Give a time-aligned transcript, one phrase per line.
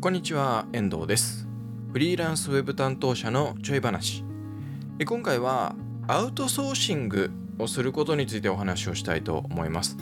[0.00, 1.46] こんにちは、遠藤です。
[1.92, 4.24] フリーランスウェブ担当者のちょい話。
[4.98, 5.74] え今回は
[6.08, 9.96] アウトソーシングをすることについてお話をしたいと思います。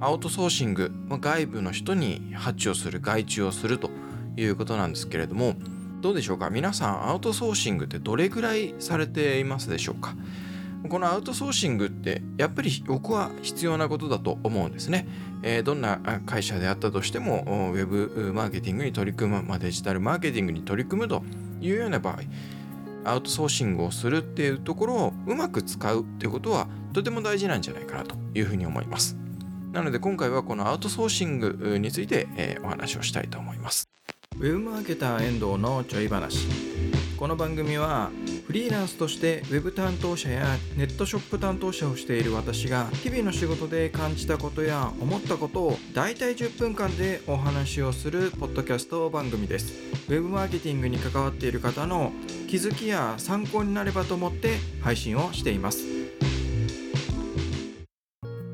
[0.00, 3.90] アウトソーシング、外部の人に発注をする、外注をすると
[4.36, 5.54] いうことなんですけれども、
[6.00, 6.50] どうでしょうか？
[6.50, 10.14] 皆さんアウトソーシングってどれぐらいされていますでしょうか？
[10.88, 15.08] このアウトソーシングってやっぱり僕は必要なことだと思うんですね。
[15.42, 21.22] えーどんなあ会社であったとしてもおウェブマーケティングに取り組む、まあ、デジタルマーケティングに取り組むと
[21.60, 22.20] いうような場合
[23.04, 29.16] アウトソーシングをするっていうところをうまく使うっていうことはとても大事なんじゃないかなというふうに思います。
[29.72, 33.88] なので今回はこのアウトソーシングについて、えーお話をしたいと思います。
[34.36, 36.83] ウェブマーケター遠藤のちょい話。
[37.16, 38.10] この番組は
[38.44, 40.44] フリーランスとしてウェブ担当者や
[40.76, 49.72] ネットショップ担当者をしている私が日々の仕事で感じたことや思ったことを大体10分間でお話をするポッドキャスト番組です
[50.08, 52.12] ウェブマーケティングに関わっている方の
[52.48, 55.94] 気づきや参考になればと思って配信をしています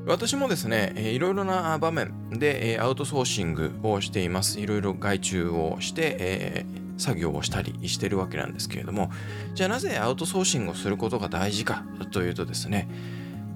[0.06, 4.58] 私もですね、いろいろな場面で、アウトソーシングをしています。
[4.58, 6.66] いろいろ外注をして、
[7.00, 9.10] 作業をしたりしてるわけなんですけれども、
[9.54, 12.88] じゃあなぜアウトソーシングをすることが大事かというとですね、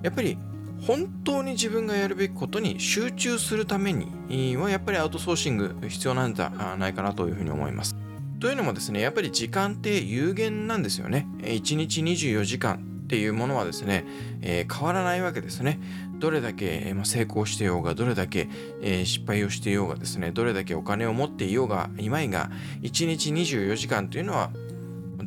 [0.02, 0.38] やっぱり
[0.86, 7.94] 本当に自分がやるべきことに集中するためにはやっぱりアウトソーシング必要なんじゃないかなというふうに思います。
[8.40, 11.26] というのもですね、やっぱり時間って有限なんですよね。
[11.38, 14.04] 1日24時間っていうものはですね、
[14.40, 15.78] えー変わらないわけですね。
[16.18, 18.48] どれだけまあ成功してようが、どれだけ
[18.82, 22.50] えー失敗をしてようがですね、どれだけお金を持っていようが、いまいが、
[22.82, 24.50] 1日24時間というのは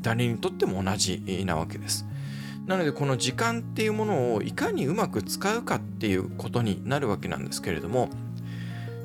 [0.01, 2.07] 誰にとっても同じなわけです。
[2.67, 8.09] なのでこの時間っていうものをいかにうまく使うかっていうことになるわけなんですけれども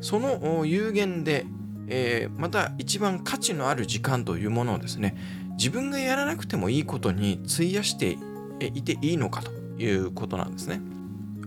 [0.01, 1.47] その有限で、
[1.86, 5.17] えーまた一番価値のある時間というものをですね
[5.57, 8.19] 自分がやらなくてもいいことに費やして
[8.66, 9.50] いていいのかと
[9.82, 10.80] いうことなんですね。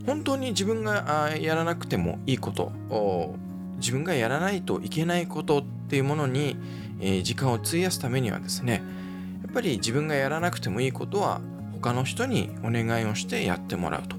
[0.05, 2.71] 本当に自分がやらなくてもいいこと
[3.77, 6.55] 自分がやらないといけないことっていうものに、
[7.23, 8.83] 時間を費やすためにはですね
[9.43, 11.41] やっぱり自分がやらなくてもいいことは
[11.73, 14.15] 他の人にお願いをしてやってもらうと。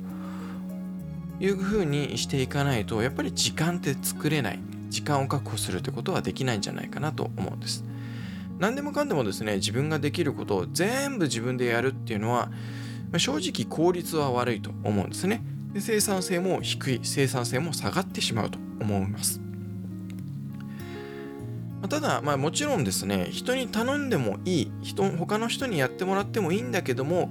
[1.38, 4.58] いうふうにしていかないとやっぱり時間って作れない。
[4.88, 7.84] 時間を確保するってことはできないんじゃないかなと思うんです。
[8.58, 12.50] 何でもかんでもですね自分ができることを全部自分でやるっていうのは
[13.18, 15.42] 正直効率は悪いと思うんですね。
[15.72, 17.00] で生産性も低い。
[17.02, 19.40] 生産性も下がってしまうと思います。
[21.82, 24.72] まただ、まあ、もちろんですね人に頼んでもいい。
[24.82, 27.30] 人他の人にやってもらってもいいんだけども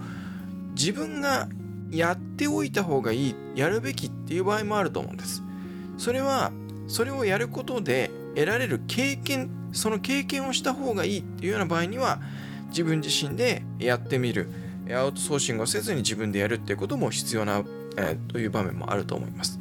[0.75, 1.49] 自分が
[1.91, 3.35] やっておいた方がいい。
[3.55, 5.43] やるべきっていう場合もあると思うんです。
[5.97, 6.51] それは
[6.87, 12.21] それをやることで得られる経験その経験をした方がいいっていうような場合には
[12.69, 14.49] 自分自身でやってみる。
[14.93, 17.63] アウトソーシングをせずに自分でやるっていうことも必要な、
[17.97, 19.59] えーという場面もあると思います。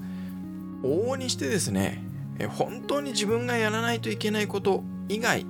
[0.83, 2.03] 往々にしてですね
[2.39, 5.47] えー本当に自分がやらないといけないこと以外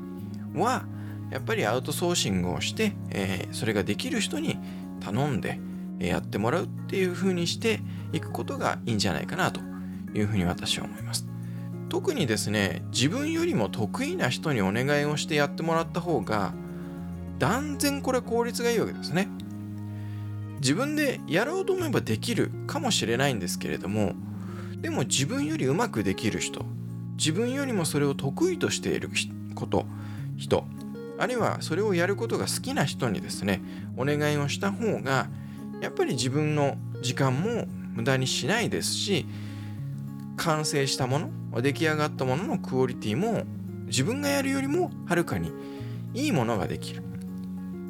[0.55, 0.85] は
[1.31, 4.59] やっぱりアウトソーシングをして、えーそれができる人に
[5.01, 5.59] 頼んで
[5.99, 7.81] やってもらうっていう風にして
[8.13, 9.61] いくことがいいんじゃないかなと
[10.15, 11.27] いうふうに私は思います。
[11.89, 16.53] 特にですね自分よりも得意な人にお願いをしてやってもらった方が
[17.39, 19.29] 断然これ効率がいいわけですね。
[20.65, 24.15] 自分でやろうと思えばできるかもしれないんですけれども
[24.81, 26.65] でも自分よりうまくできる人
[27.19, 29.11] 自分よりもそれを得意としている
[29.55, 29.85] こと
[30.39, 30.65] 人
[31.19, 33.61] あるいはそれをやることが好きな人にですね
[33.99, 35.29] お願いをした方が
[35.83, 39.27] やっぱり自分の時間も無駄にしないですし
[40.39, 41.19] 完成したも
[41.53, 43.45] の出来上がったもののクオリティも
[43.85, 45.53] 自分がやるよりもはるかに
[46.15, 47.03] いいものができる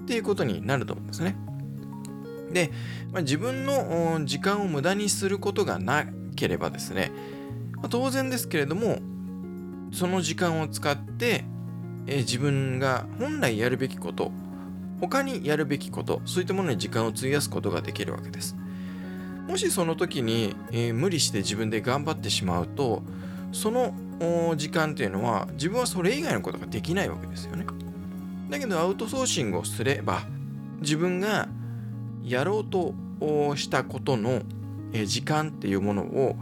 [0.03, 1.37] っていうことになると思うんですね。
[2.55, 2.71] で、
[3.13, 7.13] まあ、自分の時間を無駄にすることがなければですね、
[7.77, 8.99] まあ当然ですけれども
[9.93, 11.45] その時間を使って、
[12.07, 14.33] えー自分が本来やるべきこと
[15.01, 18.57] 他にやるべきことそういったものに時間を費やすことができるわけです。
[19.47, 23.03] もしその時に、えー無理して自分で頑張ってしまうと
[23.53, 23.93] その
[24.57, 27.67] 時間っていうのは自分はそれ以外のことができないわけですよね。
[28.49, 30.23] だけどアウトソーシングをすれば
[30.81, 31.49] 自分が
[32.25, 32.95] やろうと
[33.57, 34.43] したことの、
[35.07, 36.37] 時間っていうものを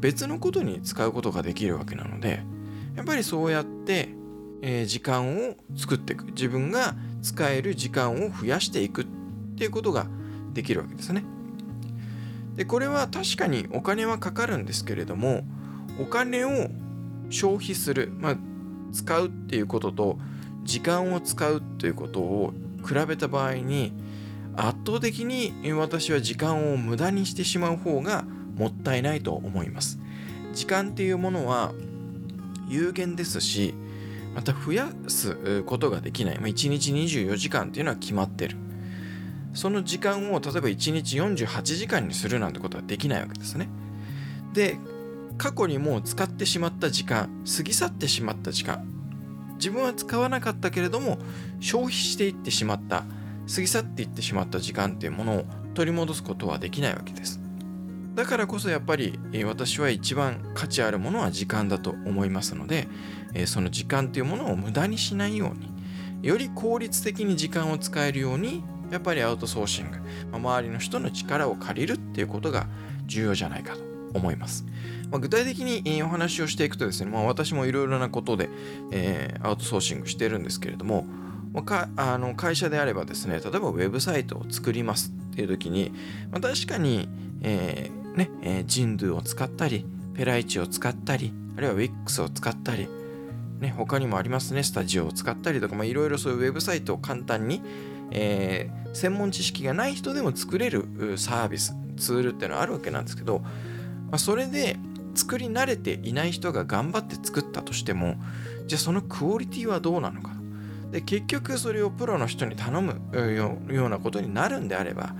[0.00, 2.42] 別のことに使うことができるわけなので
[2.96, 4.10] やっぱりそうやって、
[4.86, 9.06] 時間を作っていく自分が使える時間を増やしていくっ
[9.56, 10.06] ていうことが
[10.52, 11.24] できるわけですね。
[12.56, 15.44] でこれは確かにお金はかかるんですけれども
[16.00, 16.68] お金を
[17.30, 18.36] 消費する、まあ、
[18.92, 20.18] 使うっていうことと
[20.64, 22.52] 時間を使うっていうことを
[22.86, 23.92] 比べた場合に
[24.58, 28.24] 圧倒的に私は時間を無駄にしてしまう方が
[28.56, 30.00] もったいないと思います。
[30.52, 31.72] 時間っていうものは
[32.68, 33.74] 有限ですし
[34.34, 38.56] また増やすことができない、ま、1日24時間っていうのは決まってる。
[39.54, 43.68] その時間を例えば1日48時間にするなんてことはできないわけですね。
[44.52, 44.76] で
[45.36, 48.84] 過去にもう使ってしまった時間過ぎ去ってしまった時間。
[49.54, 51.18] 自分は使わなかったけれども
[51.60, 53.04] 消費していってしまった
[53.52, 57.40] 過ぎ去っていってしまった時間っていうものを取り戻すことはできないわけです
[58.14, 62.88] だからこそやっぱり私は一番価値あるものは時間だと思いますので
[63.46, 69.98] その時間っていうものを無駄にしないようにより効率的に時間を使えるようにやっぱりアウトソーシング、
[70.32, 72.66] 周りの人の力を借りるっていうことが
[73.06, 73.80] 重要じゃないかと
[74.14, 74.64] 思います。
[75.10, 78.48] ま、具体的にお話をしていくとですね、まあ、私もいろいろなことで、
[78.92, 81.06] えー、アウトソーシングしてるんですけれども、
[81.62, 85.92] まあ、あの会社であればですね例えばウェブサイトを作りますっていう時に、
[86.30, 87.08] まあ、確かに、
[87.42, 92.88] えーねえー、ジンドゥを使ったりペライチを使ったりあるいは Wix を使ったり、
[93.60, 97.62] ね、他にもありますねスタジオを使ったりとかいろいろそういうウェブサイトを簡単に、
[98.10, 100.84] えー、専門知識がない人でも作れる
[101.16, 103.48] サービスツールっていうのはあるわけなんですけど、ま
[104.12, 104.76] あ、それで
[105.14, 108.16] 作り慣れていない人が頑張って作ったとしても
[108.66, 110.37] じゃあそのクオリティはどうなのか。
[110.90, 113.00] で結局それをプロの人に頼む
[113.70, 115.14] ようなことになるんであれば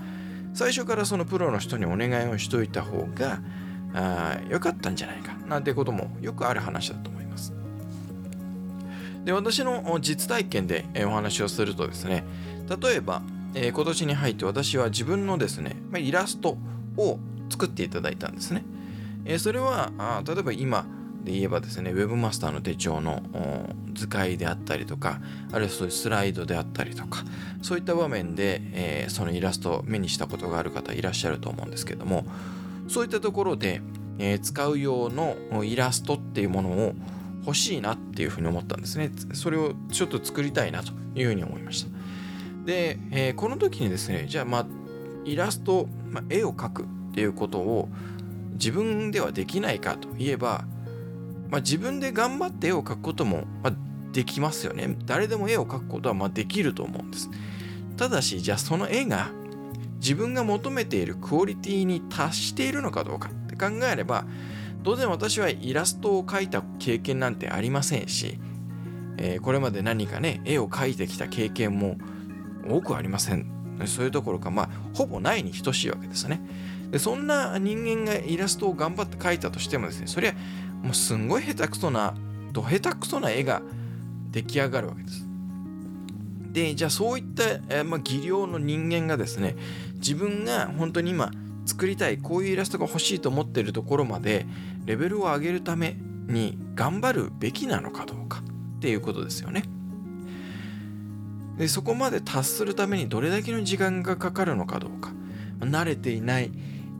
[0.53, 3.39] 最初からそのプロの人にお願いをしといた方が
[3.93, 7.53] あ良かったんじゃないかなんてこともよくある話だと思います。
[9.25, 12.23] で私の実体験でお話をするとですね
[12.81, 13.21] 例えば、
[13.53, 16.57] えー、今年に入って私は自分のですね、イラスト
[16.97, 17.19] を
[17.49, 18.63] 作っていただいたんですね。
[19.25, 20.85] えー、それはあ例えば今
[21.23, 23.21] で言えばですね Webmaster の手帳の
[23.93, 25.19] 図解であったりとか
[25.51, 27.23] あるいはそういうスライドであったりとか
[27.61, 32.25] そういった場面で、えー、そのイラストを目にしたことがある方いらっしゃると思うんですけども
[32.87, 33.81] そういったところで、
[34.17, 36.93] えー、使う用のイラストっていうものを
[37.45, 39.11] 欲しいなっていうふうに思ったんですね。
[39.33, 41.89] それをちょっと作りたいなというふうに思いました。
[42.65, 44.65] で、えー、この時にですねじゃあまあ
[45.25, 47.89] イラスト、まあ、絵を描くっていうことを
[48.53, 50.65] 自分ではできないかといえば、
[51.49, 53.73] まあ、自分で頑張って絵を描くことも、まあ、
[54.11, 54.97] できますよね。
[55.05, 57.29] 誰でも絵を描くことはまできると思うんです。
[57.97, 59.31] ただし、じゃあその絵が
[59.99, 64.25] 自分が求めているクオリティに達しているのかどうかって考えれば、
[64.83, 68.39] 当然私はイラストを描いた経験なんてありませんし、
[69.17, 71.97] えー、これまで何かね、絵を描いてきた経験も
[72.67, 73.58] 多くありません。
[73.87, 76.41] そういうところか、まあ、ほぼないに等しいわけですね。
[76.91, 80.33] でそんな人間がイラストを頑張って描いたとしてもですねそれは
[80.81, 82.15] もうすんごい下手くそな
[82.51, 83.61] ど下手くそな絵が
[84.31, 85.25] 出来上がるわけです
[86.51, 89.55] でじゃあそういった、えー、まあ、技量の人間がですね
[89.95, 91.31] 自分が本当に今
[91.65, 94.47] 作りたいこういうイラストが欲しいと思ってるところまで
[94.85, 95.95] レベルを上げるため
[96.27, 98.41] に頑張るべきなのかどうか
[98.77, 99.63] っていうことですよね。
[101.59, 105.11] でそこまで達するためにどれだけの時間がかかるのかどうか。
[105.59, 106.51] 慣れていない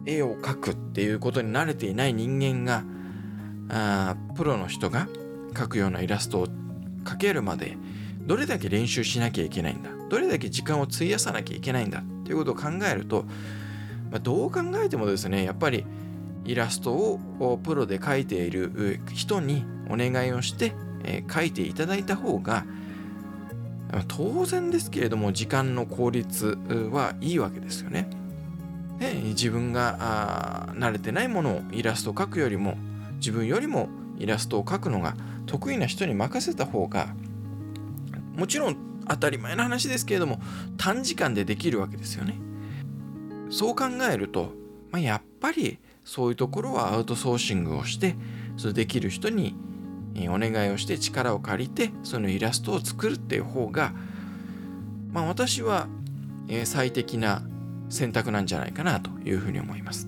[0.06, 2.84] 絵を描くっていうことに慣れていない人間が
[3.70, 5.08] あプロの人が
[5.54, 6.48] 描くようなイラストを
[7.04, 7.78] 描けるまで
[8.22, 13.26] どれだけ練習しなきゃいけないんだどれだけ時間を費やさなきゃいけないんだっていうことを考えると、
[14.12, 15.86] まあ、どう考えてもですねやっぱり
[16.46, 22.66] イラストをプロで描いている人にお願いをして、えー、描いていただいた方が
[24.08, 26.58] 当然ですけれども時間の効率
[26.92, 28.10] はいいわけですよね。
[29.00, 32.78] ね、自分が慣れてないものをイラストを描くよりも
[33.16, 35.16] 自分よりもイラストを描くのが
[35.46, 37.16] 得意な人に任せた方が
[38.36, 38.78] もちろん
[39.08, 40.42] 当たり前の話ですけれども
[40.78, 42.36] 短時間でできるわけですよね。
[43.50, 44.52] そう考えると、
[44.92, 48.16] まあ、やっぱりそういうところはアウトソーシングをして
[48.58, 49.56] それできる人に
[50.30, 53.94] お願いをして力を借りてそのイラストを作るっていう方が、
[55.12, 55.88] まあ、私は
[56.66, 57.44] 最適な
[57.90, 60.08] 選択なんじゃないかなというふうに思います。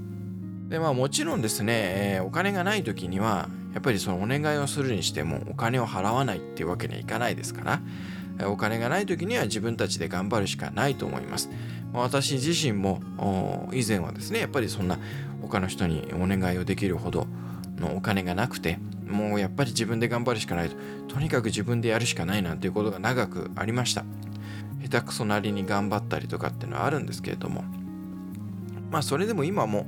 [0.70, 7.81] でまあもちろんですね、え、お金がない時にはやっぱりそのお願いをするにしてもお金を払わないっていうわけにはいかないですか
[8.39, 11.50] らお金がない時には自分たちで頑張るしかないと思います。
[11.93, 14.98] 私自身も以前はですねやっぱりそんな
[15.41, 17.27] 他の人にお願いをできるほど
[17.77, 18.79] のお金がなくて
[19.12, 20.75] もうやっぱり自分で頑張るしかないと
[21.08, 24.03] とにかく自分でやるしかないなんていうことが長くありました。
[24.82, 27.63] 下手くそなりに頑張ったりとかっていうのはあるんですけれども
[28.89, 29.88] まあそれでも今も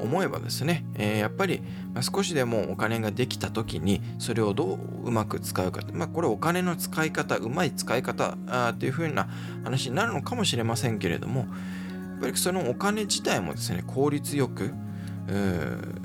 [0.00, 1.62] 思えばですね、えー、やっぱり
[2.00, 9.28] 少しでもお金ができた時にそれをどううまく使うか、まあ、これお金の使い方うまい使い方あというふうな
[9.62, 14.72] 話になるのかもしれませんけれどもやっぱりそのお金自体もですね効率よく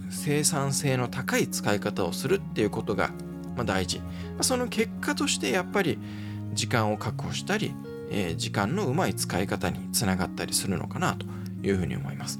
[0.09, 3.11] 生産性の高い使い方をするっていうことが、
[3.55, 4.01] ま、大事
[4.41, 5.97] その結果としてやっぱり
[6.53, 7.73] 時間を確保したり、
[8.09, 11.25] え、時間のうまい使い方につながったりするのかなと
[11.61, 12.39] いうふうに思います。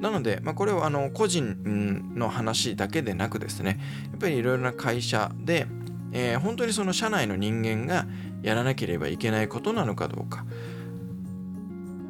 [0.00, 5.66] なので、まあ、これはあの個人の話だけでなくですね、やっぱりいろいろな会社で、
[6.12, 8.06] えー、本当にその社内の人間が
[8.42, 10.44] やらなければいけないことなのかどうか、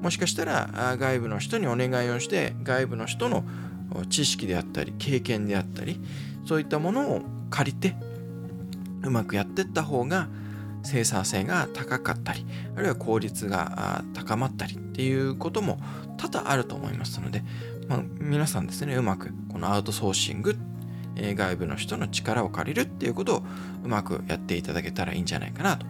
[0.02, 3.44] もしかしたら外部の人にお願いをして外部の人の
[4.08, 6.00] 知識であったり経験であったり
[6.46, 7.94] そういったものを借りて
[9.02, 10.28] うまくやってった方が
[10.82, 12.46] 生産性が高かったり
[12.76, 15.78] あるいは効率が高まったりっていうことも
[16.18, 17.42] 多々あると思いますので、
[17.88, 20.56] まあ、皆さんですねうまくこのアウトソーシング、
[21.16, 23.42] 外部の人の力を借りるっていうことを
[23.82, 25.86] うまくやっていただけたらいいんじゃないかなと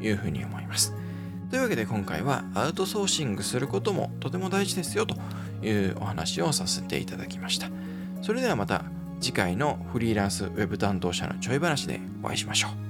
[0.00, 0.94] いうふうに思います。
[1.50, 5.16] というわけで今回はアウトソーシングすることもとても大事ですよと
[5.62, 7.68] いうお話をさせていただきました。
[8.22, 8.84] それではまた
[9.20, 12.85] 次回のフリーランスウェブ担当者のちょい話でお会いしましょう。